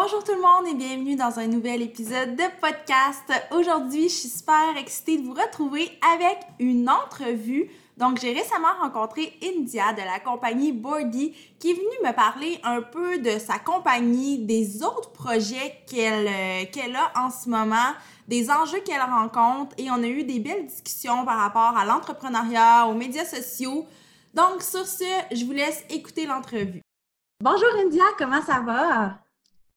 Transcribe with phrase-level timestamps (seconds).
[0.00, 3.32] Bonjour tout le monde et bienvenue dans un nouvel épisode de podcast.
[3.50, 7.68] Aujourd'hui, je suis super excitée de vous retrouver avec une entrevue.
[7.96, 12.80] Donc, j'ai récemment rencontré India de la compagnie Boardy qui est venue me parler un
[12.80, 17.92] peu de sa compagnie, des autres projets qu'elle euh, qu'elle a en ce moment,
[18.28, 22.86] des enjeux qu'elle rencontre et on a eu des belles discussions par rapport à l'entrepreneuriat,
[22.86, 23.84] aux médias sociaux.
[24.32, 25.02] Donc, sur ce,
[25.32, 26.82] je vous laisse écouter l'entrevue.
[27.42, 29.27] Bonjour India, comment ça va?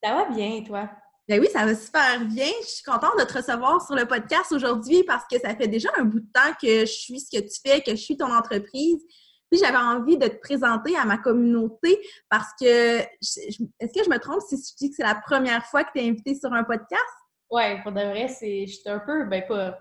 [0.03, 0.89] Ça va bien, toi?
[1.27, 2.49] Ben oui, ça va super bien.
[2.61, 5.89] Je suis contente de te recevoir sur le podcast aujourd'hui parce que ça fait déjà
[5.97, 8.33] un bout de temps que je suis ce que tu fais, que je suis ton
[8.33, 9.03] entreprise.
[9.49, 14.17] Puis j'avais envie de te présenter à ma communauté parce que est-ce que je me
[14.17, 16.63] trompe si je dis que c'est la première fois que tu es invitée sur un
[16.63, 17.03] podcast?
[17.49, 19.77] Oui, pour de vrai, c'est je suis un peu ben pas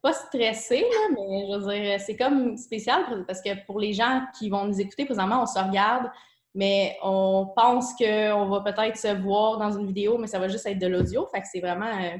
[0.00, 4.22] pas stressée, là, mais je veux dire, c'est comme spécial parce que pour les gens
[4.38, 6.08] qui vont nous écouter présentement, on se regarde,
[6.58, 10.66] mais on pense qu'on va peut-être se voir dans une vidéo, mais ça va juste
[10.66, 11.24] être de l'audio.
[11.32, 11.86] Fait que c'est vraiment.
[11.86, 12.16] Euh,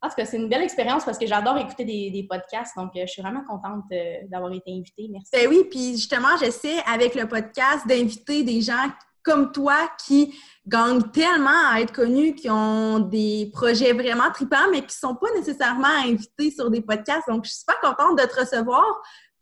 [0.00, 2.74] en tout cas, c'est une belle expérience parce que j'adore écouter des, podcasts.
[2.74, 5.08] Donc, euh, je suis vraiment contente euh, d'avoir été invitée.
[5.10, 5.28] Merci.
[5.30, 8.88] Ben oui, puis justement, j'essaie avec le podcast d'inviter des gens
[9.22, 10.34] comme toi qui
[10.66, 15.16] gagnent tellement à être connus, qui ont des projets vraiment tripants, mais qui ne sont
[15.16, 17.28] pas nécessairement invités sur des podcasts.
[17.28, 18.86] Donc, je suis super contente de te recevoir.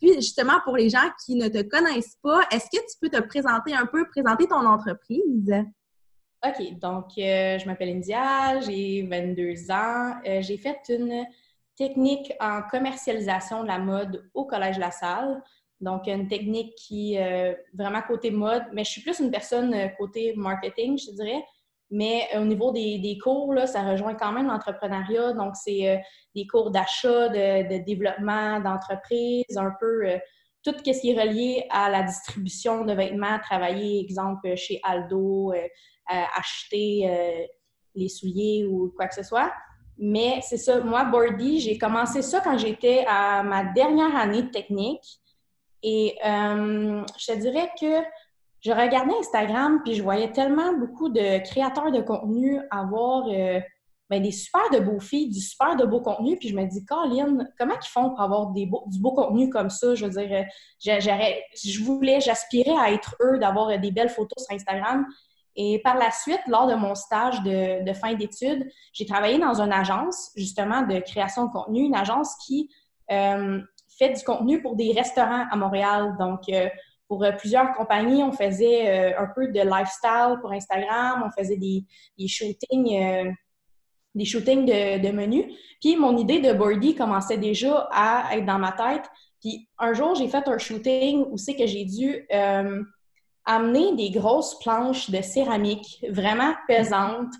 [0.00, 3.20] Puis justement, pour les gens qui ne te connaissent pas, est-ce que tu peux te
[3.20, 5.52] présenter un peu, présenter ton entreprise?
[6.46, 10.14] OK, donc euh, je m'appelle India, j'ai 22 ans.
[10.24, 11.26] Euh, j'ai fait une
[11.76, 15.42] technique en commercialisation de la mode au Collège La Salle.
[15.80, 19.74] Donc, une technique qui est euh, vraiment côté mode, mais je suis plus une personne
[19.96, 21.44] côté marketing, je dirais.
[21.90, 25.32] Mais au niveau des, cours, ça rejoint quand même l'entrepreneuriat.
[25.32, 25.96] Donc, c'est euh,
[26.34, 30.18] des cours d'achat, de, développement d'entreprise, un peu euh,
[30.62, 35.66] tout ce qui est relié à la distribution de vêtements, travailler, exemple, chez Aldo, euh,
[36.36, 37.48] acheter
[37.94, 39.52] les souliers ou quoi que ce soit.
[39.98, 44.50] Mais c'est ça, moi, Bordy, j'ai commencé ça quand j'étais à ma dernière année de
[44.50, 45.20] technique.
[45.82, 48.02] Et je te dirais que
[48.60, 53.60] je regardais Instagram, puis je voyais tellement beaucoup de créateurs de contenu avoir euh,
[54.10, 56.84] ben, des super de beaux filles, du super de beau contenu, puis je me dis,
[56.84, 59.94] Colin, comment ils font pour avoir des du beau contenu comme ça?
[59.94, 61.00] Je veux dire, euh,
[61.54, 65.06] je voulais, j'aspirais à être eux, d'avoir euh, des belles photos sur Instagram.
[65.54, 69.72] Et par la suite, lors de mon stage de, fin d'études, j'ai travaillé dans une
[69.72, 72.70] agence, justement, de création de contenu, une agence qui
[73.08, 76.14] fait du contenu pour des restaurants à Montréal.
[76.20, 76.42] Donc,
[77.08, 81.56] pour euh, plusieurs compagnies, on faisait euh, un peu de lifestyle pour Instagram, on faisait
[81.56, 81.84] des,
[82.28, 83.30] shootings, euh,
[84.14, 85.46] des shootings de, menus.
[85.80, 89.04] Puis mon idée de Boardy commençait déjà à être dans ma tête.
[89.40, 92.26] Puis un jour, j'ai fait un shooting où c'est que j'ai dû
[93.44, 97.32] amener des grosses planches de céramique vraiment pesantes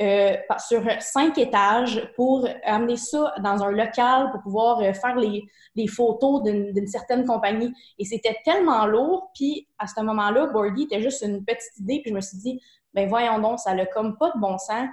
[0.00, 5.46] euh, sur cinq étages pour amener ça dans un local pour pouvoir euh, faire les,
[5.86, 7.72] photos d'une certaine compagnie.
[7.98, 9.30] Et c'était tellement lourd.
[9.34, 12.00] Puis à ce moment-là, Bordy était juste une petite idée.
[12.02, 12.60] Puis je me suis dit,
[12.92, 14.88] ben voyons donc, ça n'a comme pas de bon sens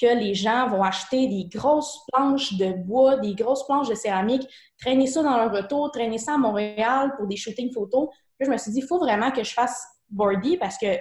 [0.00, 4.46] que les gens vont acheter des grosses planches de bois, des grosses planches de céramique,
[4.78, 8.08] traîner ça dans leur retour, traîner ça à Montréal pour des shootings photos.
[8.38, 10.98] Puis je me suis dit, il faut vraiment que je fasse Bordy parce que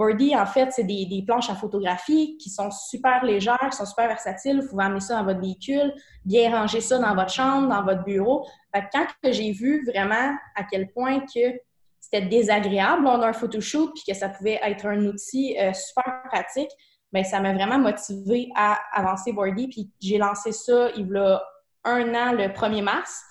[0.00, 4.08] Boardy, en fait, c'est des, planches à photographie qui sont super légères, qui sont super
[4.08, 4.62] versatiles.
[4.62, 5.92] Vous pouvez amener ça dans votre véhicule,
[6.24, 8.46] bien ranger ça dans votre chambre, dans votre bureau.
[8.72, 11.52] quand j'ai vu vraiment à quel point que
[12.00, 16.70] c'était désagréable lors d'un photoshoot puis que ça pouvait être un outil euh, super pratique,
[17.12, 19.68] bien, ça m'a vraiment motivé à avancer Boardy.
[19.68, 21.42] Puis j'ai lancé ça il y a
[21.84, 23.22] un an, le 1er mars.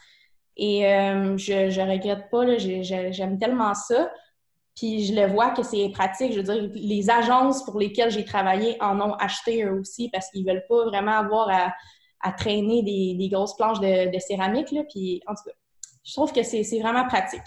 [0.55, 4.11] Et euh, je ne regrette pas, j'aime tellement ça.
[4.79, 6.31] Puis je le vois que c'est pratique.
[6.31, 10.29] Je veux dire, les agences pour lesquelles j'ai travaillé en ont acheté eux aussi parce
[10.29, 11.49] qu'ils veulent pas vraiment avoir
[12.21, 14.71] à, traîner des, grosses planches de, céramique.
[14.71, 14.83] Là.
[14.89, 15.55] Puis en tout cas,
[16.05, 17.41] je trouve que c'est vraiment pratique.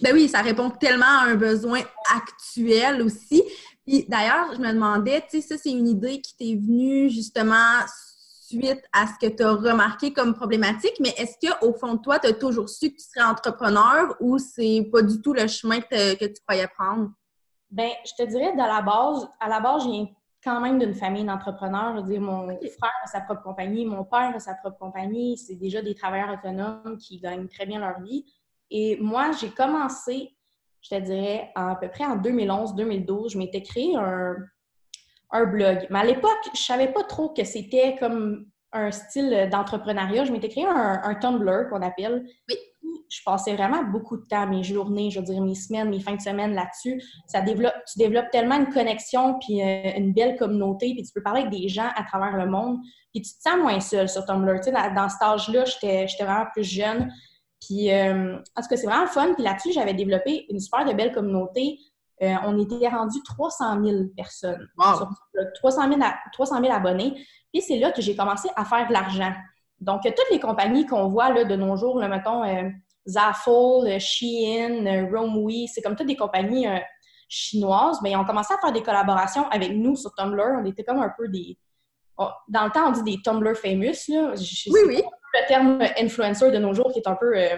[0.00, 1.80] Ben oui, ça répond tellement à un besoin
[2.14, 3.42] actuel aussi.
[3.84, 7.80] Puis d'ailleurs, je me demandais, tu sais, ça, c'est une idée qui t'est venue justement
[8.50, 12.18] suite à ce que tu as remarqué comme problématique, mais est-ce qu'au fond de toi,
[12.18, 15.80] tu as toujours su que tu serais entrepreneur ou c'est pas du tout le chemin
[15.80, 17.10] que, tu croyais prendre?
[17.70, 19.84] Bien, je te dirais, de la base, à la base,
[20.42, 21.96] quand même d'une famille d'entrepreneurs.
[21.96, 25.36] Je veux dire, mon frère a sa propre compagnie, mon père a sa propre compagnie.
[25.36, 28.24] C'est déjà des travailleurs autonomes qui gagnent très bien leur vie.
[28.70, 30.34] Et moi, j'ai commencé,
[30.80, 34.36] je te dirais, à, peu près en 2011-2012, je m'étais créé un,
[35.32, 35.86] blog.
[35.90, 40.24] Mais à l'époque, je ne savais pas trop que c'était comme un style d'entrepreneuriat.
[40.24, 42.24] Je m'étais créé un, un Tumblr qu'on appelle.
[42.48, 42.56] Oui
[43.10, 46.14] je passais vraiment beaucoup de temps, mes journées, je veux dire, mes semaines, mes fins
[46.14, 47.02] de semaine là-dessus.
[47.26, 51.22] Ça développe, tu développes tellement une connexion, puis euh, une belle communauté, puis tu peux
[51.22, 52.78] parler avec des gens à travers le monde,
[53.12, 54.60] puis tu te sens moins seul sur Tumblr.
[54.60, 57.12] Tu sais, dans, cet âge-là, j'étais vraiment plus jeune.
[57.60, 59.34] Puis, euh, en tout cas, c'est vraiment fun.
[59.34, 61.78] Puis là-dessus, j'avais développé une super de belle communauté.
[62.22, 64.68] Euh, on était rendu 300 000 personnes.
[64.76, 65.08] Wow.
[65.54, 66.00] 300, 000,
[66.32, 67.14] 300 000 abonnés.
[67.52, 69.32] Puis c'est là que j'ai commencé à faire de l'argent.
[69.80, 72.44] Donc, toutes les compagnies qu'on voit là, de nos jours, là, mettons,
[73.06, 76.78] Zaful, Shein, Romwe, c'est comme toutes des compagnies euh,
[77.28, 80.58] chinoises, mais ils ont commencé à faire des collaborations avec nous sur Tumblr.
[80.60, 81.58] On était comme un peu des...
[82.18, 84.08] Dans le temps, on dit des Tumblr famous.
[84.08, 84.34] Là.
[84.66, 85.02] oui, oui.
[85.32, 87.36] Le terme influencer de nos jours qui est un peu...
[87.36, 87.56] Euh,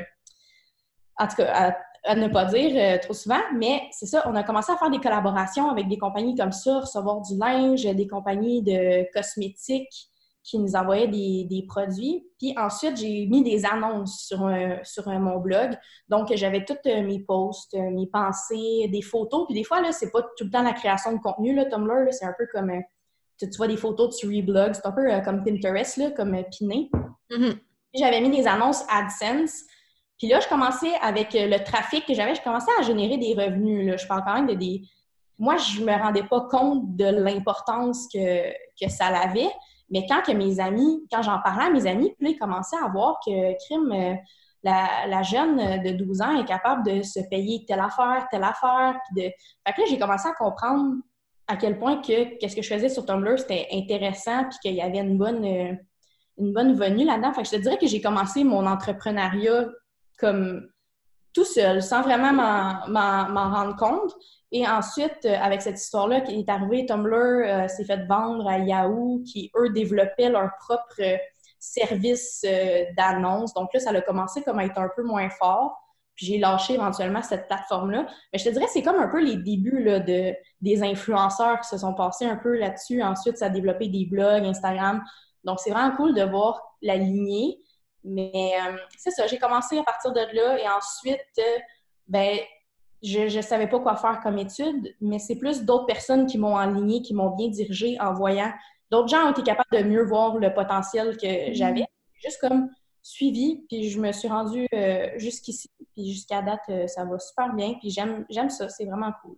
[1.19, 1.77] en tout cas, à,
[2.09, 4.99] ne pas dire euh, trop souvent, mais c'est ça, on a commencé à faire des
[4.99, 10.11] collaborations avec des compagnies comme ça, recevoir du linge, des compagnies de cosmétiques,
[10.45, 12.27] qui nous envoyait des, produits.
[12.39, 14.51] Puis ensuite, j'ai mis des annonces sur,
[14.83, 15.79] sur mon blog.
[16.09, 19.47] Donc, j'avais toutes euh, mes posts, euh, mes pensées, des photos.
[19.47, 22.13] Puis des fois, là, c'est pas tout le temps la création de contenu, là, Tumblr.
[22.13, 22.71] C'est un peu comme...
[22.71, 22.81] Euh,
[23.39, 24.75] tu, vois des photos, tu reblogs.
[24.75, 26.91] C'est un peu comme Pinterest, là, comme Piné.
[27.31, 27.59] Mm-hmm.
[27.95, 29.65] J'avais mis des annonces AdSense.
[30.19, 33.91] Puis là, je commençais avec le trafic que j'avais, je commençais à générer des revenus.
[33.91, 33.97] Là.
[33.97, 34.83] Je parle quand même de des...
[35.39, 39.51] Moi, je me rendais pas compte de l'importance que, que ça avait.
[39.91, 42.89] Mais quand que mes amis, quand j'en parlais à mes amis, puis ils commençaient à
[42.89, 44.15] voir que crime, euh,
[44.63, 48.99] la, jeune de 12 ans est capable de se payer telle affaire, telle affaire.
[49.05, 49.31] Puis de...
[49.67, 50.95] Fait que là, j'ai commencé à comprendre
[51.49, 54.81] à quel point que qu'est-ce que je faisais sur Tumblr, c'était intéressant, puis qu'il y
[54.81, 55.75] avait une bonne, euh,
[56.39, 57.33] une bonne venue là-dedans.
[57.33, 59.67] Fait que je te dirais que j'ai commencé mon entrepreneuriat
[60.23, 60.69] comme
[61.35, 64.15] tout seul, sans vraiment m'en rendre compte.
[64.53, 68.59] Et ensuite, euh, avec cette histoire-là qui est arrivée, Tumblr euh, s'est fait vendre à
[68.59, 71.17] Yahoo, qui, eux, développaient leur propre euh,
[71.59, 72.45] service
[72.97, 73.55] d'annonce.
[73.55, 75.79] Donc là, ça a commencé comme à être un peu moins fort.
[76.17, 78.07] Puis j'ai lâché éventuellement cette plateforme-là.
[78.33, 81.69] Mais je te dirais, c'est comme un peu les débuts là, de, des influenceurs qui
[81.69, 83.01] se sont passés un peu là-dessus.
[83.01, 85.03] Ensuite, ça a développé des blogs, Instagram.
[85.45, 87.61] Donc, c'est vraiment cool de voir la lignée.
[88.05, 88.53] Mais
[88.97, 90.59] c'est ça, j'ai commencé à partir de là.
[90.59, 91.41] Et ensuite,
[92.09, 92.39] ben
[93.03, 96.57] je ne savais pas quoi faire comme étude, mais c'est plus d'autres personnes qui m'ont
[96.57, 98.53] enligné, qui m'ont bien dirigé en voyant.
[98.91, 101.55] D'autres gens ont été capables de mieux voir le potentiel que mm-hmm.
[101.55, 101.85] j'avais.
[102.23, 102.69] Juste comme
[103.03, 107.53] suivi, puis je me suis rendue euh, jusqu'ici, puis jusqu'à date, euh, ça va super
[107.53, 109.37] bien, puis j'aime ça, c'est vraiment cool.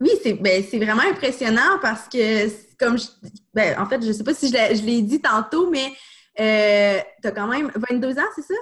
[0.00, 3.06] Oui, c'est ben, vraiment impressionnant parce que, comme je,
[3.54, 5.92] ben, en fait, je ne sais pas si je l'ai dit tantôt, mais
[6.40, 8.54] euh, tu as quand même 22 ans, c'est ça?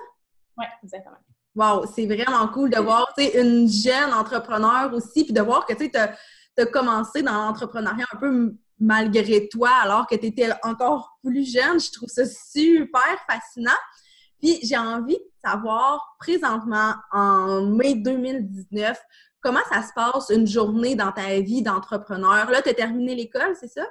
[0.59, 1.17] Oui, exactement.
[1.55, 5.91] Wow, c'est vraiment cool de voir une jeune entrepreneur aussi, puis de voir que tu
[5.97, 11.81] as, commencé dans l'entrepreneuriat un peu malgré toi, alors que tu étais encore plus jeune.
[11.81, 13.71] Je trouve ça super fascinant.
[14.41, 18.99] Puis j'ai envie de savoir présentement, en mai 2019,
[19.41, 22.51] comment ça se passe une journée dans ta vie d'entrepreneur?
[22.51, 23.87] Là, tu as terminé l'école, c'est ça?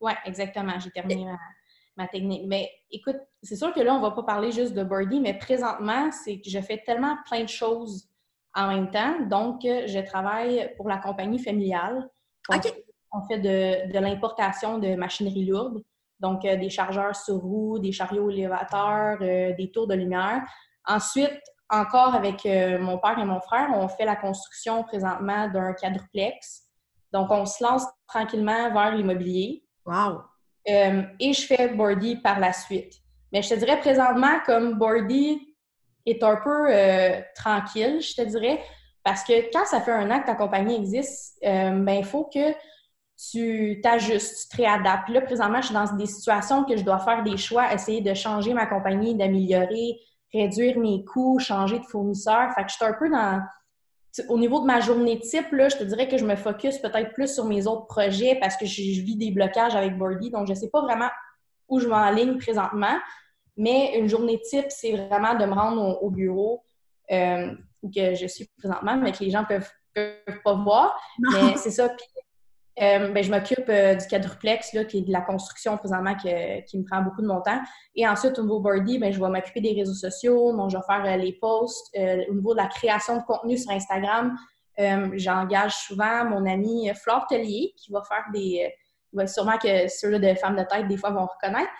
[0.00, 0.78] Oui, exactement.
[0.78, 1.38] J'ai terminé ma,
[2.00, 2.44] ma technique.
[2.46, 6.10] Mais écoute, c'est sûr que là, on va pas parler juste de birdie, mais présentement,
[6.12, 8.08] c'est que je fais tellement plein de choses
[8.54, 9.20] en même temps.
[9.28, 12.08] Donc, je travaille pour la compagnie familiale.
[13.12, 15.82] On, fait de, l'importation de machinerie lourde,
[16.20, 20.42] donc euh, des chargeurs sur roues, des chariots élévateurs, euh, des tours de lumière.
[20.86, 25.72] Ensuite, encore avec euh, mon père et mon frère, on fait la construction présentement d'un
[25.74, 26.66] quadruplex.
[27.12, 29.64] Donc, on se lance tranquillement vers l'immobilier.
[29.84, 30.22] Wow!
[30.68, 32.94] Euh, et je fais Bordy par la suite.
[33.32, 35.40] Mais je te dirais présentement, comme Bordy
[36.06, 38.60] est un peu euh, tranquille, je te dirais,
[39.02, 42.24] parce que quand ça fait un an que ta compagnie existe, euh, ben, il faut
[42.24, 42.52] que
[43.30, 45.08] tu t'ajustes, tu te réadaptes.
[45.10, 48.14] là, présentement, je suis dans des situations que je dois faire des choix, essayer de
[48.14, 50.00] changer ma compagnie, d'améliorer,
[50.32, 52.52] réduire mes coûts, changer de fournisseur.
[52.54, 53.42] Fait que je suis un peu dans
[54.28, 57.12] au niveau de ma journée type, là, je te dirais que je me focus peut-être
[57.12, 60.52] plus sur mes autres projets parce que je, vis des blocages avec Bordy, donc je
[60.52, 61.08] ne sais pas vraiment
[61.68, 62.98] où je m'enligne présentement.
[63.56, 66.62] Mais une journée type, c'est vraiment de me rendre au, bureau
[67.10, 71.00] euh, où que je suis présentement, mais que les gens ne peuvent, peuvent, pas voir.
[71.32, 71.88] Mais c'est ça.
[71.88, 72.06] Puis
[72.80, 76.78] euh, ben, je m'occupe euh, du quadruplex, là, qui est de la construction présentement qui
[76.78, 77.60] me prend beaucoup de mon temps.
[77.94, 80.82] Et ensuite, au niveau Birdie, ben, je vais m'occuper des réseaux sociaux, donc je vais
[80.86, 81.90] faire euh, les posts.
[81.96, 84.36] au niveau de la création de contenu sur Instagram,
[85.14, 88.72] j'engage souvent mon ami Flore Tellier qui va faire des,
[89.26, 91.70] sûrement que ceux-là de femmes de tête, des fois, vont reconnaître,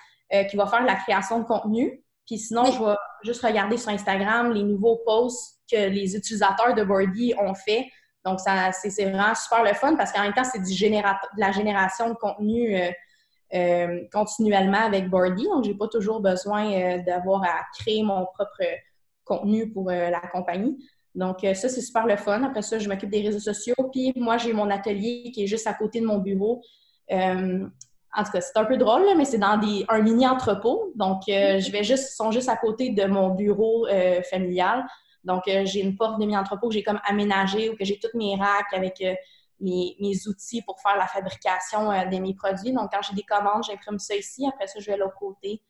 [0.51, 2.05] qui va faire la création de contenu.
[2.27, 6.85] Puis sinon, je vais juste regarder sur Instagram les nouveaux posts que les utilisateurs de
[6.85, 7.87] Bordy ont fait.
[8.25, 11.53] Donc, ça, c'est, vraiment super le fun parce qu'en même temps, c'est du de la
[11.53, 12.91] génération de contenu euh,
[13.55, 15.45] euh, continuellement avec Bordy.
[15.45, 18.63] Donc, j'ai pas toujours besoin d'avoir à créer mon propre
[19.25, 20.77] contenu pour la compagnie.
[21.15, 22.43] Donc, ça, c'est super le fun.
[22.43, 23.75] Après ça, je m'occupe des réseaux sociaux.
[23.93, 26.63] Puis, moi, j'ai mon atelier qui est juste à côté de mon bureau.
[28.17, 30.93] En tout cas, c'est un peu drôle, mais c'est dans des, un mini-entrepôt.
[30.97, 31.61] Donc, euh, mm-hmm.
[31.61, 34.85] je vais juste, sont juste à côté de mon bureau euh, familial.
[35.25, 38.15] Donc, euh, j'ai une porte de mini-entrepôt que j'ai comme aménagée où que j'ai toutes
[38.15, 39.03] mes racks avec
[39.61, 42.73] mes, mes, outils pour faire la fabrication de mes produits.
[42.73, 44.47] Donc, quand j'ai des commandes, j'imprime ça ici.
[44.49, 45.63] Après ça, je vais à l'autre côté.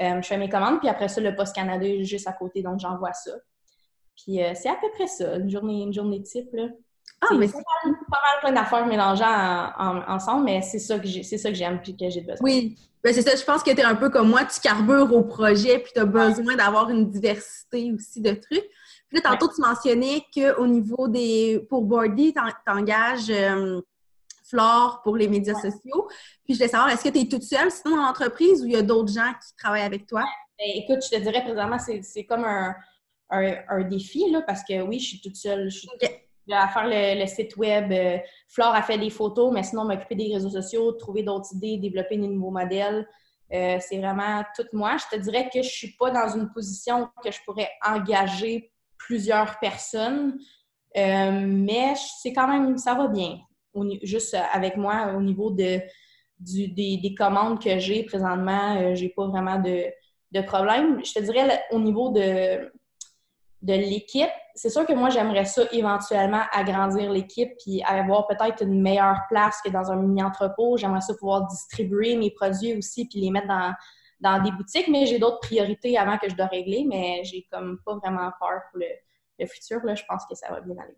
[0.00, 0.80] je fais mes commandes.
[0.80, 2.62] Puis après ça, le Poste Canada est juste à côté.
[2.62, 3.32] Donc, j'envoie ça.
[4.16, 6.52] Puis, c'est à peu près ça, une journée, une journée type.
[6.52, 6.66] Là.
[7.20, 9.24] Ah, mais c'est pas mal plein d'affaires mélangées
[10.08, 12.36] ensemble, mais c'est ça que j'ai, c'est ça que j'aime puis que j'ai besoin.
[12.42, 13.34] Oui, ben c'est ça.
[13.34, 16.00] Je pense que tu es un peu comme moi, tu carbures au projet puis tu
[16.00, 18.68] as besoin d'avoir une diversité aussi de trucs.
[19.08, 21.64] Puis là, tantôt, tu mentionnais qu'au niveau des.
[21.68, 23.80] Pour Bordy, tu engages euh,
[24.48, 26.08] Flore pour les médias sociaux.
[26.44, 28.72] Puis je voulais savoir, est-ce que tu es toute seule sinon dans l'entreprise ou il
[28.72, 30.24] y a d'autres gens qui travaillent avec toi?
[30.58, 32.74] Ben, écoute, je te dirais présentement, c'est, comme un,
[33.30, 35.70] un, défi, là, parce que oui, je suis toute seule.
[35.70, 35.88] Je suis
[36.50, 37.90] à faire le, site web.
[37.92, 41.76] Euh, Flore a fait des photos, mais sinon, m'occuper des réseaux sociaux, trouver d'autres idées,
[41.78, 43.06] développer des nouveaux modèles.
[43.52, 44.96] Euh, c'est vraiment tout moi.
[44.96, 48.72] Je te dirais que je ne suis pas dans une position que je pourrais engager
[48.98, 50.38] plusieurs personnes,
[50.96, 53.38] euh, mais c'est quand même, ça va bien.
[54.02, 55.80] juste avec moi, au niveau de,
[56.38, 59.84] des, commandes que j'ai présentement, j'ai pas vraiment de,
[60.32, 61.04] de problème.
[61.04, 62.70] Je te dirais au niveau de,
[63.62, 68.80] de l'équipe, c'est sûr que moi, j'aimerais ça éventuellement agrandir l'équipe puis avoir peut-être une
[68.80, 70.76] meilleure place que dans un mini-entrepôt.
[70.76, 73.74] J'aimerais ça pouvoir distribuer mes produits aussi puis les mettre dans,
[74.20, 77.78] dans des boutiques, mais j'ai d'autres priorités avant que je dois régler, mais j'ai comme
[77.84, 79.84] pas vraiment peur pour le, futur.
[79.84, 80.96] Là, je pense que ça va bien aller.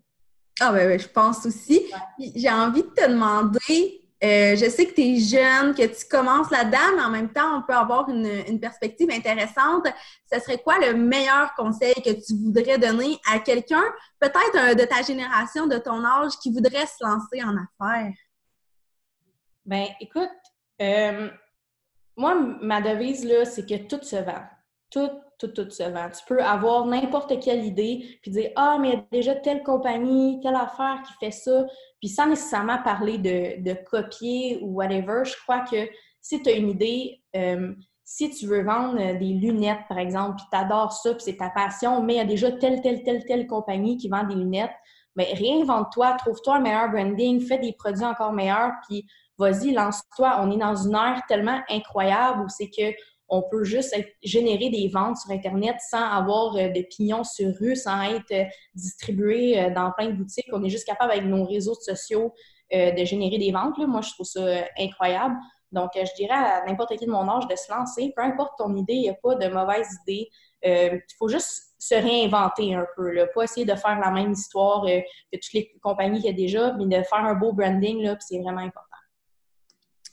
[0.61, 1.87] Ah ben, je pense aussi.
[2.35, 6.51] J'ai envie de te demander, euh, je sais que tu es jeune, que tu commences
[6.51, 9.87] là-dedans, mais en même temps, on peut avoir une, perspective intéressante.
[10.33, 13.85] Ce serait quoi le meilleur conseil que tu voudrais donner à quelqu'un,
[14.21, 18.15] peut-être de ta génération, de ton âge, qui voudrait se lancer en affaires?
[19.65, 20.31] Ben, écoute,
[20.81, 21.29] euh,
[22.19, 24.43] moi, ma devise, là, c'est que tout se vend.
[24.91, 26.11] Tout, tout, tout se vend.
[26.11, 29.63] Tu peux avoir n'importe quelle idée, puis dire Ah, mais il y a déjà telle
[29.63, 31.65] compagnie, telle affaire qui fait ça,
[32.01, 35.25] puis sans nécessairement parler de, copier ou whatever.
[35.25, 35.89] Je crois que
[36.21, 37.73] si tu as une idée, euh,
[38.05, 42.03] si tu veux vendre des lunettes, par exemple, puis tu ça, puis c'est ta passion,
[42.03, 44.75] mais il y a déjà telle, telle, telle, telle compagnie qui vend des lunettes,
[45.15, 49.07] mais ben, réinvente-toi, trouve-toi un meilleur branding, fais des produits encore meilleurs, puis
[49.39, 50.39] vas-y, lance-toi.
[50.43, 52.95] On est dans une ère tellement incroyable où c'est que
[53.29, 57.77] on peut juste générer des ventes sur Internet sans avoir euh, de pignons sur rue,
[57.77, 60.49] sans être euh, distribué euh, dans plein de boutiques.
[60.53, 62.33] On est juste capable avec nos réseaux sociaux
[62.71, 63.79] de générer des ventes.
[63.79, 64.45] Moi, je trouve ça
[64.79, 65.35] incroyable.
[65.73, 68.77] Donc, je dirais à n'importe qui de mon âge de se lancer, peu importe ton
[68.77, 70.29] idée, il n'y a pas de mauvaise idée.
[70.63, 73.27] Il faut juste se réinventer un peu, là.
[73.27, 75.01] pas essayer de faire la même histoire que
[75.33, 78.39] toutes les compagnies qu'il y a déjà, mais de faire un beau branding, là, c'est
[78.39, 78.88] vraiment important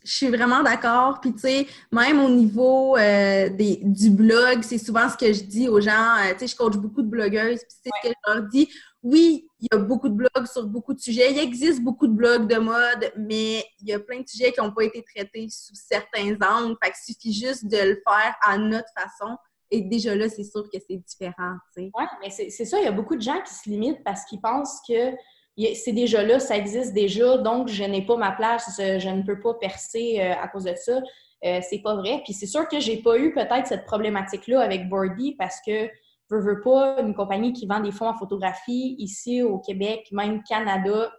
[0.06, 1.20] je suis vraiment d'accord.
[1.20, 5.44] Puis, tu sais, même au niveau euh, des, du blog, c'est souvent ce que je
[5.44, 6.16] dis aux gens.
[6.20, 8.70] Euh, tu sais, je coach beaucoup de blogueuses, puis c'est ce que je leur dis.
[9.04, 11.32] Oui, il y a beaucoup de blogs sur beaucoup de sujets.
[11.32, 14.62] Il existe beaucoup de blogs de mode, mais il y a plein de sujets qui
[14.62, 16.76] n'ont pas été traités sous certains angles.
[16.84, 19.38] Fait qu'il suffit juste de le faire à notre façon.
[19.72, 21.92] Et déjà là, c'est sûr que c'est différent, tu sais.
[21.94, 22.80] Oui, mais c'est ça.
[22.80, 25.12] Il y a beaucoup de gens qui se limitent parce qu'ils pensent que
[25.58, 29.40] c'est déjà là, ça existe déjà, donc je n'ai pas ma place, je ne peux
[29.40, 31.02] pas percer euh, à cause de ça.
[31.46, 32.22] Euh, c'est pas vrai.
[32.24, 35.90] Puis c'est sûr que j'ai pas eu peut-être cette problématique-là avec Bordy parce que
[36.30, 41.12] veux pas une compagnie qui vend des fonds en photographie ici au Québec, même Canada,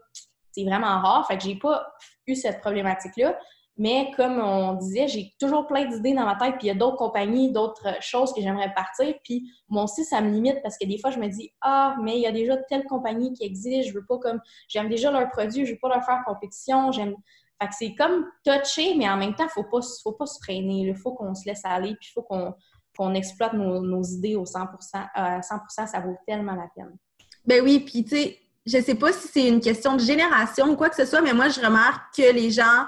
[0.51, 1.27] c'est vraiment rare.
[1.29, 1.87] Fait que j'ai pas
[2.27, 3.39] eu cette problématique-là.
[3.79, 6.75] Mais comme on disait, j'ai toujours plein d'idées dans ma tête, puis il y a
[6.75, 9.15] d'autres compagnies, d'autres choses que j'aimerais partir.
[9.23, 12.17] Puis moi aussi, ça me limite parce que des fois, je me dis Ah, mais
[12.17, 14.41] il y a déjà telle compagnie qui existe, je veux pas comme.
[14.69, 16.91] J'aime déjà leurs produits, je veux pas leur faire compétition.
[16.91, 17.15] J'aime.
[17.61, 20.89] Fait que c'est comme touché, mais en même temps, faut pas, faut pas se freiner.
[20.89, 24.59] Il faut qu'on se laisse aller, puis il faut qu'on exploite nos, idées au 100
[25.15, 26.97] à 100 ça vaut tellement la peine.
[27.47, 30.77] Ben oui, puis tu sais, je sais pas si c'est une question de génération ou
[30.77, 32.87] quoi que ce soit, mais moi, je remarque que les gens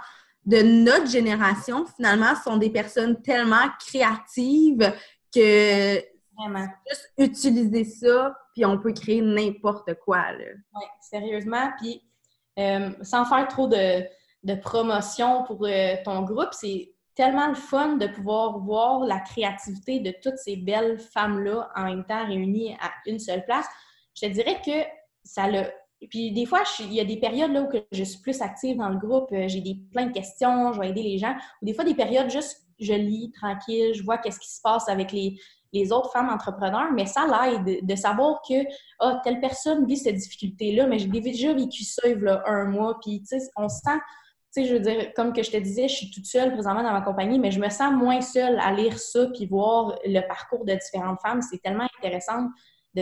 [0.49, 4.93] de notre génération, finalement, sont des personnes tellement créatives
[5.33, 6.03] que
[6.37, 6.67] Vraiment.
[6.89, 10.25] juste utiliser ça, puis on peut créer n'importe quoi.
[10.39, 11.71] Oui, sérieusement.
[11.79, 12.03] Puis
[12.59, 14.03] euh, sans faire trop de,
[14.43, 16.53] de promotion pour euh, ton groupe.
[16.53, 21.85] C'est tellement le fun de pouvoir voir la créativité de toutes ces belles femmes-là en
[21.85, 23.67] même temps réunies à une seule place.
[24.15, 24.87] Je te dirais que
[25.25, 25.71] ça l'a.
[26.11, 28.89] Puis des fois, il y a des périodes là où je suis plus active dans
[28.89, 31.35] le groupe, euh, j'ai des, plein de questions, je vais aider les gens.
[31.61, 34.89] Ou des fois, des périodes juste je lis tranquille, je vois qu'est-ce qui se passe
[34.89, 35.37] avec les,
[35.73, 38.55] les autres femmes entrepreneurs, mais ça l'aide de savoir que
[39.01, 42.65] ah, telle personne vit cette difficulté-là, mais j'ai déjà vécu ça il y a un
[42.67, 43.99] mois, puis tu sais, on sent,
[44.55, 46.83] tu sais, je veux dire, comme que je te disais, je suis toute seule présentement
[46.83, 50.21] dans ma compagnie, mais je me sens moins seule à lire ça puis voir le
[50.27, 51.43] parcours de différentes femmes.
[51.43, 52.49] C'est tellement intéressant.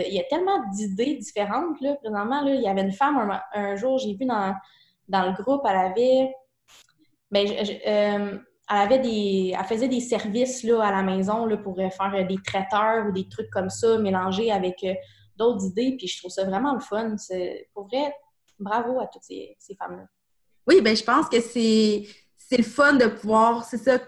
[0.05, 2.41] Il y a tellement d'idées différentes, là, présentement.
[2.41, 4.53] Là, il y avait une femme, un, jour, j'ai vu dans,
[5.07, 6.33] dans le groupe, elle avait...
[7.29, 8.37] Ben, euh,
[8.69, 12.13] elle avait des, elle faisait des services là, à la maison là, pour euh, faire
[12.13, 14.85] euh, des traiteurs ou des trucs comme ça, mélangés avec
[15.37, 15.95] d'autres idées.
[15.97, 17.15] Puis je trouve ça vraiment le fun.
[17.73, 18.13] Pour vrai,
[18.59, 20.05] bravo à toutes ces, femmes-là.
[20.67, 22.03] Oui, ben je pense que c'est,
[22.57, 23.99] le fun de pouvoir, c'est ça,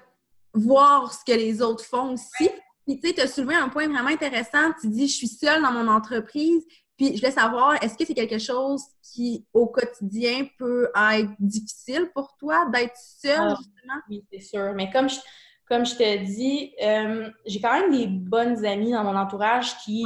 [0.53, 2.50] voir ce que les autres font aussi.
[2.89, 4.72] Puis tu sais, tu as soulevé un point vraiment intéressant.
[4.81, 6.65] Tu dis, je suis seule dans mon entreprise,
[6.98, 12.10] puis je voulais savoir, est-ce que c'est quelque chose qui, au quotidien, peut être difficile
[12.15, 14.00] pour toi d'être seule, ah, justement?
[14.10, 14.74] Oui, c'est sûr.
[14.74, 15.19] Mais comme je,
[15.67, 20.03] comme je te dis, euh, j'ai quand même des bonnes amies dans mon entourage qui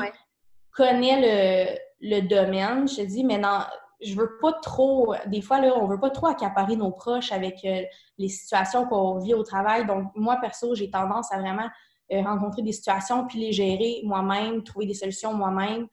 [0.71, 2.85] connaissent le, domaine.
[2.89, 3.61] Je te dis, mais non,
[4.01, 7.63] je veux pas trop, des fois, là, on veut pas trop accaparer nos proches avec
[7.63, 7.83] euh,
[8.17, 9.85] les situations qu'on vit au travail.
[9.85, 11.69] Donc, moi, perso, j'ai tendance à vraiment
[12.11, 15.87] euh, rencontrer des situations puis les gérer moi-même, trouver des solutions moi-même.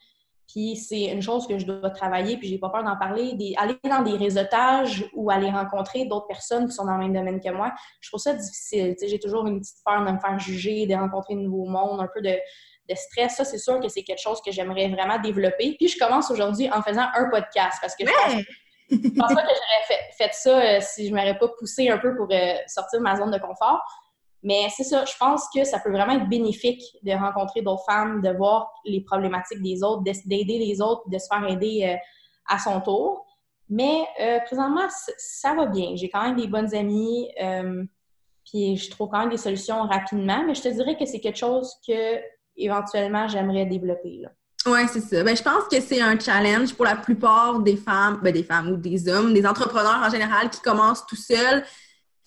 [0.53, 3.35] Puis c'est une chose que je dois travailler, puis j'ai pas peur d'en parler.
[3.35, 7.13] Des, aller dans des réseautages ou aller rencontrer d'autres personnes qui sont dans le même
[7.13, 8.97] domaine que moi, je trouve ça difficile.
[9.01, 12.09] J'ai toujours une petite peur de me faire juger, de rencontrer de nouveaux mondes, un
[12.13, 12.37] peu de,
[12.93, 13.37] stress.
[13.37, 15.77] Ça, c'est sûr que c'est quelque chose que j'aimerais vraiment développer.
[15.79, 19.49] Puis je commence aujourd'hui en faisant un podcast parce que je pense, pense pas que
[19.49, 23.05] j'aurais fait, ça euh, si je m'aurais pas poussé un peu pour euh, sortir de
[23.05, 23.81] ma zone de confort.
[24.43, 28.23] Mais c'est ça, je pense que ça peut vraiment être bénéfique de rencontrer d'autres femmes,
[28.23, 31.97] de voir les problématiques des autres, d'aider les autres, de se faire aider euh,
[32.49, 33.27] à son tour.
[33.69, 34.87] Mais euh, présentement,
[35.19, 35.95] ça va bien.
[35.95, 37.85] J'ai quand même des bonnes amies, euh,
[38.51, 41.39] puis je trouve quand même des solutions rapidement, mais je te dirais que c'est quelque
[41.39, 42.19] chose que
[42.57, 44.23] éventuellement j'aimerais développer.
[44.67, 45.23] Oui, c'est ça.
[45.23, 48.69] Ben, je pense que c'est un challenge pour la plupart des femmes, ben, des femmes
[48.71, 51.65] ou des hommes, des entrepreneurs en général qui commencent tout seuls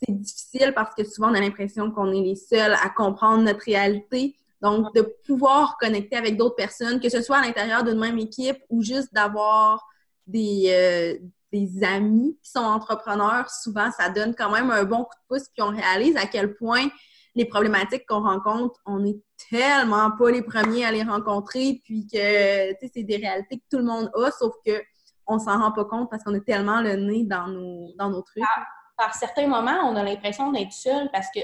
[0.05, 3.65] c'est difficile parce que souvent on a l'impression qu'on est les seuls à comprendre notre
[3.65, 4.35] réalité.
[4.61, 8.57] Donc, de pouvoir connecter avec d'autres personnes, que ce soit à l'intérieur d'une même équipe
[8.69, 9.85] ou juste d'avoir
[10.25, 15.15] des, euh, des amis qui sont entrepreneurs, souvent ça donne quand même un bon coup
[15.15, 16.87] de pouce, puis on réalise à quel point
[17.35, 22.17] les problématiques qu'on rencontre, on n'est tellement pas les premiers à les rencontrer, puis que
[22.17, 24.81] c'est des réalités que tout le monde a, sauf que
[25.27, 28.21] on s'en rend pas compte parce qu'on est tellement le nez dans nos, dans nos
[28.21, 28.43] trucs.
[28.45, 28.65] Ah,
[28.97, 31.39] par certains moments, on a l'impression d'être seul parce que,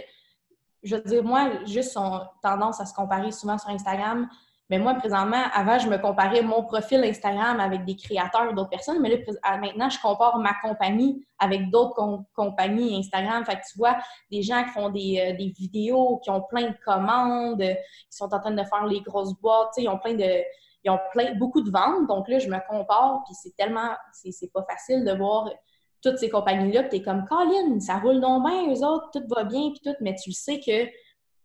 [0.84, 4.30] je veux dire, moi, juste on tendance à se comparer souvent sur Instagram.
[4.70, 9.02] Mais moi, présentement, avant, je me comparais mon profil Instagram avec des créateurs d'autres personnes.
[9.02, 13.44] Mais là, maintenant, je compare ma compagnie avec d'autres compagnies Instagram.
[13.46, 13.98] Fait que tu vois,
[14.30, 18.32] des gens qui font des, euh, des, vidéos, qui ont plein de commandes, qui sont
[18.32, 20.44] en train de faire les grosses boîtes, ils ont plein de.
[20.86, 22.08] Ils ont plein, beaucoup de ventes.
[22.08, 23.90] Donc là, je me compare, puis c'est tellement.
[24.14, 25.50] C'est pas facile de voir
[26.02, 29.44] toutes ces compagnies-là, tu es comme, Colin, ça roule donc bien, eux autres, tout va
[29.44, 30.90] bien, puis tout, mais tu sais que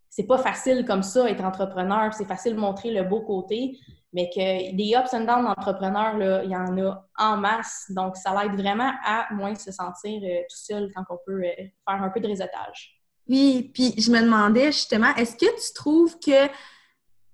[0.08, 3.76] c'est pas facile comme ça être entrepreneur, c'est facile de montrer le beau côté,
[4.12, 8.30] mais que des ups and downs d'entrepreneurs, il y en a en masse, donc ça
[8.32, 12.10] l'aide vraiment à moins se sentir euh, tout seul quand on peut euh, faire un
[12.10, 13.00] peu de réseautage.
[13.28, 16.46] Oui, puis je me demandais justement, est-ce que tu trouves que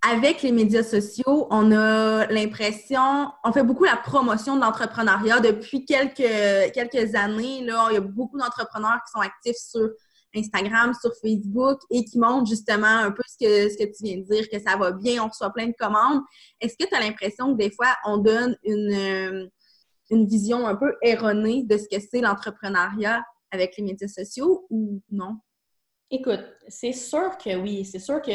[0.02, 5.84] avec les médias sociaux, on a l'impression, on fait beaucoup la promotion de l'entrepreneuriat depuis
[5.84, 7.64] quelques, quelques années.
[7.64, 9.90] Là, il y a beaucoup d'entrepreneurs qui sont actifs sur
[10.34, 14.18] Instagram, sur Facebook et qui montrent justement un peu ce que, ce que tu viens
[14.18, 16.22] de dire, que ça va bien, on reçoit plein de commandes.
[16.60, 19.46] Est-ce que tu as l'impression que des fois, on donne une, euh,
[20.10, 25.02] une vision un peu erronée de ce que c'est l'entrepreneuriat avec les médias sociaux ou
[25.10, 25.36] non?
[26.10, 27.84] Écoute, c'est sûr que oui.
[27.84, 28.32] C'est sûr que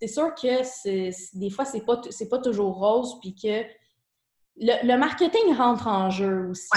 [0.00, 3.64] c'est sûr que des fois, c'est pas, pas toujours rose, puis que
[4.58, 6.68] le, marketing rentre en jeu aussi.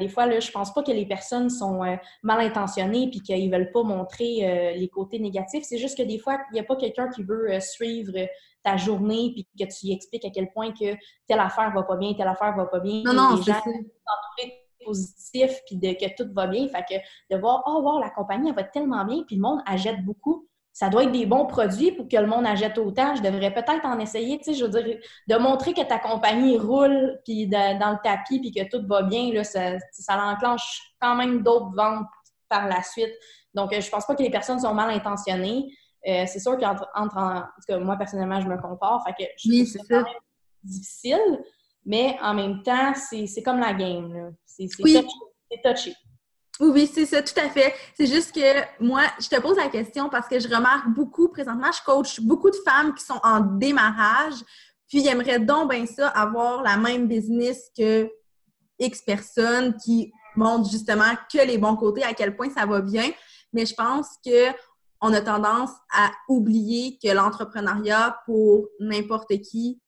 [0.00, 3.50] des fois, là, je pense pas que les personnes sont euh, mal intentionnées puis qu'ils
[3.50, 5.64] veulent pas montrer euh, les côtés négatifs.
[5.64, 8.14] C'est juste que des fois, il n'y a pas quelqu'un qui veut euh, suivre
[8.62, 10.94] ta journée puis que tu lui expliques à quel point que
[11.26, 13.02] telle affaire va pas bien, telle affaire va pas bien.
[13.04, 13.52] Non, non, c'est
[14.82, 16.68] positif puis de, que tout va bien.
[16.68, 19.60] Fait que de voir, oh, wow, la compagnie, elle va tellement bien puis le monde
[19.66, 23.14] achète beaucoup ça doit être des bons produits pour que le monde achète autant.
[23.14, 26.58] Je devrais peut-être en essayer, tu sais, je veux dire, de montrer que ta compagnie
[26.58, 31.14] roule, puis dans le tapis, puis que tout va bien, là, ça, ça enclenche quand
[31.14, 32.08] même d'autres ventes
[32.48, 33.14] par la suite.
[33.54, 35.72] Donc, euh, je pense pas que les personnes sont mal intentionnées.
[36.08, 39.30] Euh, c'est sûr qu'entre, entre, en, tout cas, moi, personnellement, je me compare, fait que
[39.38, 40.06] je oui, c'est quand même
[40.64, 41.40] difficile,
[41.86, 45.06] mais en même temps, c'est, comme la game, C'est, touché.
[45.48, 45.94] C'est touché.
[46.60, 47.74] Oui, c'est ça, tout à fait.
[47.94, 51.72] C'est juste que moi, je te pose la question parce que je remarque beaucoup, présentement,
[51.72, 54.34] je coach beaucoup de femmes qui sont en démarrage,
[54.88, 58.08] puis ils aimeraient donc bien ça, avoir la même business que
[58.78, 63.10] X personnes qui montrent justement que les bons côtés, à quel point ça va bien.
[63.52, 64.52] Mais je pense que
[65.00, 69.80] on a tendance à oublier que l'entrepreneuriat pour n'importe qui,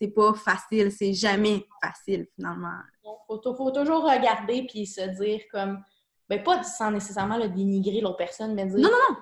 [0.00, 2.78] c'est pas facile, c'est jamais facile finalement.
[3.04, 3.10] Il
[3.42, 5.82] faut, faut, toujours regarder puis se dire comme
[6.30, 9.16] ben pas sans nécessairement le dénigrer l'autre personne, mais dire Non, non, non!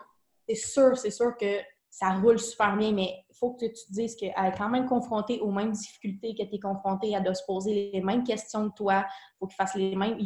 [0.47, 1.59] C'est sûr, c'est sûr que
[1.91, 4.87] ça roule super bien, mais il faut que tu te dises qu'elle est quand même
[4.87, 8.67] confrontée aux mêmes difficultés que tu es confrontée, elle doit se poser les mêmes questions
[8.67, 10.19] de toi, il faut qu'ils fassent les mêmes.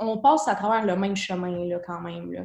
[0.00, 2.32] on passe à travers le même chemin là, quand même.
[2.32, 2.42] Là.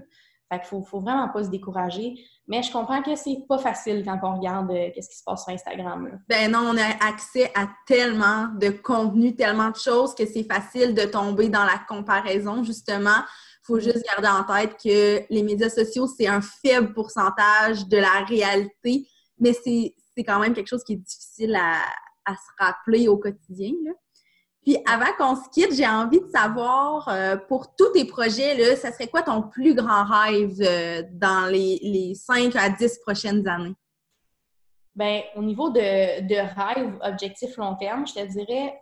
[0.52, 2.16] Fait qu'il faut, faut vraiment pas se décourager.
[2.48, 5.44] Mais je comprends que c'est pas facile quand on regarde euh, qu'est-ce qui se passe
[5.44, 6.08] sur Instagram.
[6.08, 6.14] Là.
[6.28, 10.94] Ben non, on a accès à tellement de contenu, tellement de choses que c'est facile
[10.94, 13.24] de tomber dans la comparaison, justement.
[13.64, 18.26] Faut juste garder en tête que les médias sociaux, c'est un faible pourcentage de la
[18.28, 19.08] réalité,
[19.40, 21.78] mais c'est quand même quelque chose qui est difficile à,
[22.26, 23.74] à se rappeler au quotidien.
[24.64, 28.76] Puis avant qu'on se quitte, j'ai envie de savoir, euh, pour tous tes projets, là,
[28.78, 33.76] serait quoi ton plus grand rêve euh, dans les, les 5 à 10 prochaines années?
[34.96, 38.80] Bien, au niveau de, de rêve, objectif long terme, je te dirais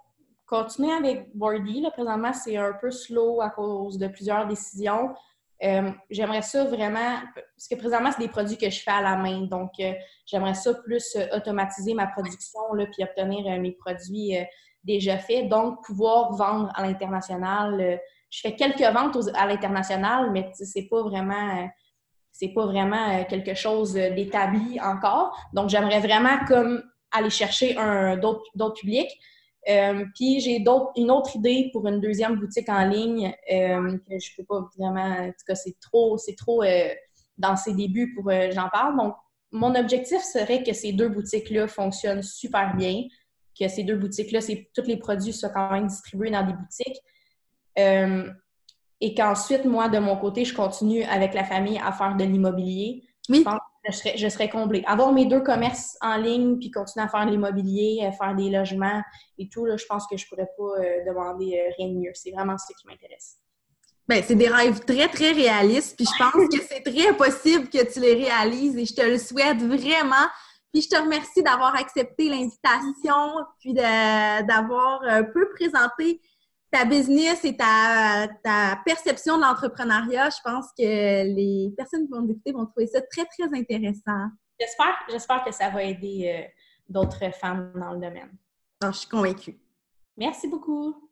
[0.51, 1.81] continuer avec Bordy.
[1.81, 5.15] Là, présentement, c'est un peu slow à cause de plusieurs décisions.
[5.63, 9.15] Euh, j'aimerais ça vraiment, parce que présentement, c'est des produits que je fais à la
[9.15, 9.41] main.
[9.41, 9.71] Donc,
[10.25, 14.35] j'aimerais ça plus automatiser ma production, là, puis obtenir mes produits
[14.83, 17.79] déjà fait, donc pouvoir vendre à l'international.
[17.79, 17.97] Euh,
[18.29, 21.69] je fais quelques ventes à l'international, mais c'est pas vraiment
[22.33, 25.37] c'est pas vraiment euh, quelque chose d'établi encore.
[25.53, 29.11] Donc j'aimerais vraiment comme aller chercher un d'autres publics.
[29.69, 30.63] Euh, puis j'ai
[30.95, 35.06] une autre idée pour une deuxième boutique en ligne que je peux pas vraiment.
[35.06, 36.63] En tout cas, c'est trop, c'est trop
[37.38, 38.97] dans ses débuts pour j'en parle.
[38.97, 39.15] Donc
[39.52, 43.04] mon objectif serait que ces deux boutiques-là fonctionnent super bien,
[43.60, 44.39] que ces deux boutiques-là,
[44.74, 47.02] tous les produits soient quand même distribués dans des boutiques.
[47.78, 48.32] Euh,
[49.02, 53.04] et qu'ensuite, moi, de mon côté, je continue avec la famille à faire de l'immobilier.
[53.30, 53.39] Oui.
[53.39, 54.84] Je pense je serais, je serais comblée.
[54.86, 58.50] Avoir mes deux commerces en ligne, puis continuer à faire de l'immobilier, euh, faire des
[58.50, 59.02] logements
[59.38, 62.12] et tout, là, je pense que je pourrais pas euh, demander rien de mieux.
[62.13, 63.38] C'est vraiment ce qui m'intéresse.
[64.08, 67.91] Bien, c'est des rêves très, très réalistes, puis je pense que c'est très possible que
[67.91, 70.28] tu les réalises et je te le souhaite vraiment.
[70.74, 76.22] Puis je te remercie d'avoir accepté l'invitation, puis d'avoir un peu présenté
[76.71, 78.27] ta business et ta,
[78.86, 80.29] perception de l'entrepreneuriat.
[80.29, 84.29] Je pense que les personnes qui vont écouter vont trouver ça très, très intéressant.
[84.60, 86.47] J'espère, j'espère que ça va aider euh,
[86.88, 88.31] d'autres femmes dans le domaine.
[88.84, 89.60] je suis convaincue.
[90.17, 91.11] Merci beaucoup.